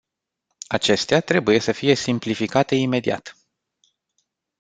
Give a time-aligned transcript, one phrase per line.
[0.67, 3.35] Acestea trebuie să fie simplificate imediat.